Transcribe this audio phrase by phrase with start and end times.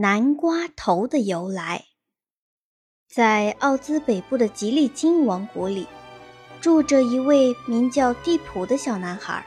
[0.00, 1.86] 南瓜头的由来，
[3.12, 5.88] 在奥兹北部的吉利金王国里，
[6.60, 9.44] 住着一位名叫蒂普的小男孩。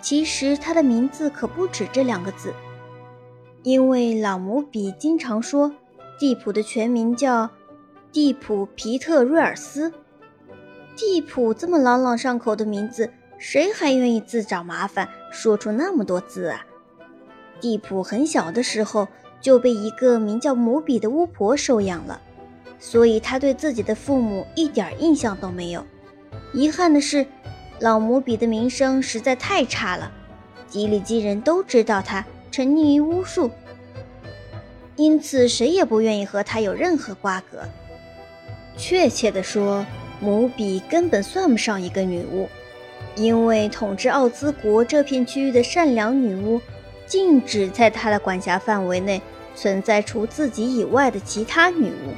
[0.00, 2.54] 其实他的名字可不止这两个字，
[3.64, 5.74] 因为老姆比经常说
[6.16, 7.50] 蒂普的全名叫
[8.12, 9.92] 蒂普皮特瑞尔斯。
[10.94, 16.64] 蒂普这么朗朗上口的名字，谁还愿意自找麻烦说出那么多字啊？
[17.60, 19.08] 蒂普很小的时候。
[19.42, 22.20] 就被一个名叫姆比的巫婆收养了，
[22.78, 25.84] 所以他对自己的父母一点印象都没有。
[26.54, 27.26] 遗憾的是，
[27.80, 30.12] 老姆比的名声实在太差了，
[30.68, 33.50] 吉里基人都知道他沉溺于巫术，
[34.94, 37.66] 因此谁也不愿意和他有任何瓜葛。
[38.76, 39.84] 确切地说，
[40.20, 42.48] 姆比根本算不上一个女巫，
[43.16, 46.60] 因为统治奥兹国这片区域的善良女巫。
[47.06, 49.20] 禁止在他的管辖范围内
[49.54, 52.14] 存在除自己以外的其他女巫，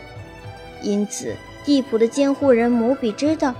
[0.83, 3.55] 因此地普的监护人姆比知道，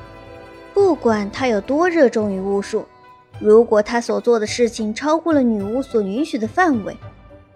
[0.73, 2.87] 不管他有多热衷于巫术，
[3.41, 6.97] 如果他所做的事情超过了女巫所允许的范围，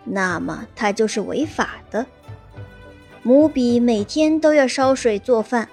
[0.05, 2.07] 那么他就是违法的。
[3.23, 5.69] 姆比每天都要烧水做饭，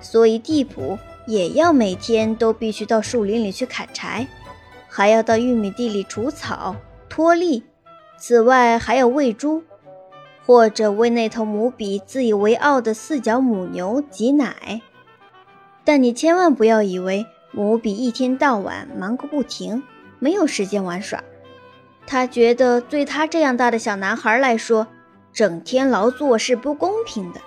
[0.00, 4.26] 所以地普也要每天都必须到树林里去砍柴，
[4.88, 6.74] 还要到玉米地里除草。
[7.18, 7.64] 托利，
[8.16, 9.64] 此外还要喂猪，
[10.46, 14.80] 或者为那头母比自以为傲的四脚母牛挤奶。
[15.84, 19.82] 但你千万不要以为母比一天到晚忙个不停，
[20.20, 21.24] 没有时间玩耍。
[22.06, 24.86] 他觉得对他这样大的小男孩来说，
[25.32, 27.40] 整天劳作是不公平的。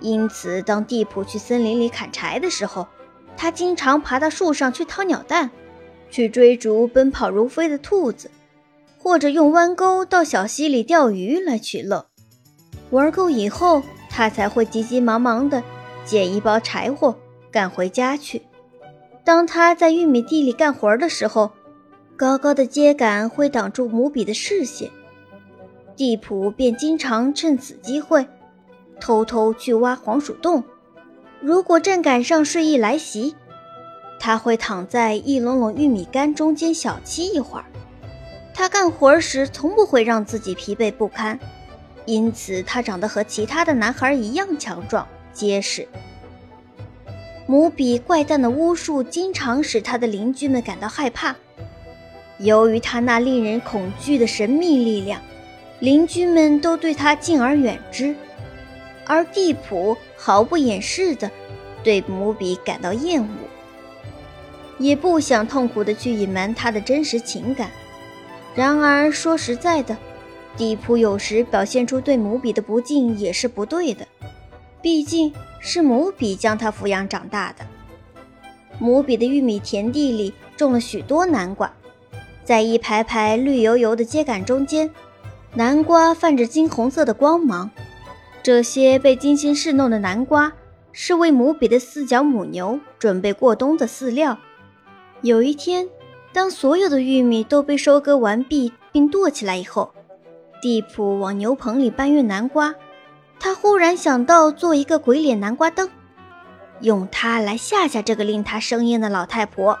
[0.00, 2.88] 因此，当地普去森林里砍柴的时候，
[3.36, 5.50] 他经常爬到树上去掏鸟蛋，
[6.10, 8.30] 去追逐奔跑如飞的兔子。
[9.02, 12.06] 或者用弯钩到小溪里钓鱼来取乐，
[12.90, 15.60] 玩够以后，他才会急急忙忙地
[16.04, 17.16] 捡一包柴火
[17.50, 18.42] 赶回家去。
[19.24, 21.50] 当他在玉米地里干活的时候，
[22.16, 24.88] 高高的秸秆会挡住母比的视线，
[25.96, 28.24] 地普便经常趁此机会
[29.00, 30.62] 偷偷去挖黄鼠洞。
[31.40, 33.34] 如果正赶上睡意来袭，
[34.20, 37.64] 他会躺在一垄垄玉米杆中间小憩一会儿。
[38.54, 41.38] 他干活时从不会让自己疲惫不堪，
[42.04, 45.88] 因此他长得和其他的男孩一样强壮结实。
[47.46, 51.34] 姆比怪诞的巫术经常使他的邻居们感到害怕，
[52.38, 55.20] 由于他那令人恐惧的神秘力量，
[55.80, 58.14] 邻居们都对他敬而远之。
[59.04, 61.28] 而蒂普毫不掩饰地
[61.82, 63.28] 对姆比感到厌恶，
[64.78, 67.70] 也不想痛苦地去隐瞒他的真实情感。
[68.54, 69.96] 然而说实在的，
[70.58, 74.06] 蒂普有时表现出对姆比的不敬也是不对的，
[74.82, 77.64] 毕竟是姆比将他抚养长大的。
[78.78, 81.72] 姆比的玉米田地里种了许多南瓜，
[82.44, 84.90] 在一排排绿油油的秸秆中间，
[85.54, 87.70] 南瓜泛着金红色的光芒。
[88.42, 90.52] 这些被精心侍弄的南瓜
[90.92, 94.36] 是为姆比的四脚母牛准备过冬的饲料。
[95.22, 95.88] 有一天。
[96.32, 99.92] 当所有的玉米都被收割完毕并垛起来以后，
[100.60, 102.74] 蒂普往牛棚里搬运南瓜。
[103.38, 105.90] 他忽然想到做一个鬼脸南瓜灯，
[106.80, 109.78] 用它来吓吓这个令他生厌的老太婆。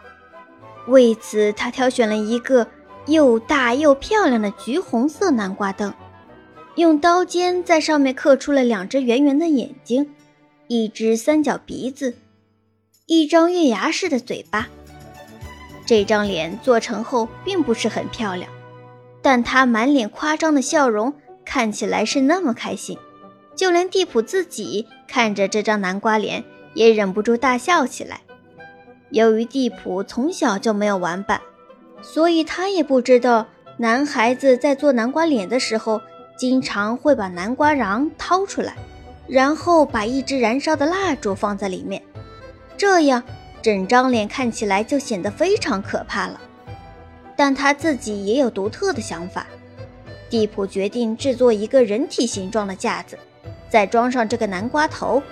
[0.88, 2.66] 为此，他挑选了一个
[3.06, 5.94] 又大又漂亮的橘红色南瓜灯，
[6.74, 10.10] 用刀尖在上面刻出了两只圆圆的眼睛，
[10.66, 12.16] 一只三角鼻子，
[13.06, 14.68] 一张月牙似的嘴巴。
[15.84, 18.48] 这张脸做成后并不是很漂亮，
[19.20, 21.12] 但他满脸夸张的笑容
[21.44, 22.96] 看起来是那么开心，
[23.56, 26.44] 就连蒂普自己看着这张南瓜脸
[26.74, 28.20] 也忍不住大笑起来。
[29.10, 31.40] 由于蒂普从小就没有玩伴，
[32.00, 36.00] 所以他也不知道男孩子在做南瓜脸的时候，
[36.38, 38.74] 经常会把南瓜瓤掏出来，
[39.26, 42.02] 然后把一支燃烧的蜡烛放在里面，
[42.76, 43.22] 这样。
[43.62, 46.40] 整张脸看起来就显得非常可怕了，
[47.36, 49.46] 但他自己也有独特的想法。
[50.28, 53.18] 蒂普决定制作一个人体形状的架子，
[53.70, 55.22] 再装上这个南瓜头，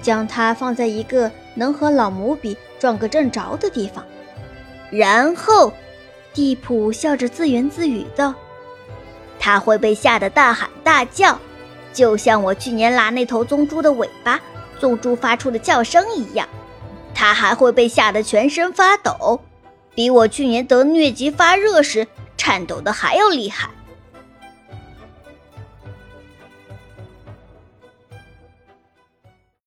[0.00, 4.04] 将它放在一个能和老母比撞个正着的地方。
[4.90, 5.72] 然后，
[6.32, 8.34] 蒂普笑着自言自语道
[9.40, 11.38] ：“他会被吓得大喊大叫，
[11.92, 14.40] 就像我去年拉那头棕猪的尾巴，
[14.78, 16.46] 棕猪发出的叫声一样。”
[17.14, 19.40] 他还会被吓得全身发抖，
[19.94, 22.06] 比我去年得疟疾发热时
[22.36, 23.70] 颤抖的还要厉害。